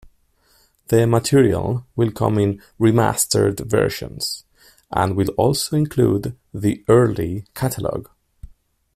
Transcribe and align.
The 0.87 1.05
material 1.05 1.85
will 1.95 2.09
come 2.09 2.39
in 2.39 2.59
remastered 2.79 3.59
versions 3.59 4.43
and 4.89 5.15
will 5.15 5.29
also 5.37 5.77
include 5.77 6.35
the 6.51 6.83
early 6.87 7.45
catalogue. 7.53 8.09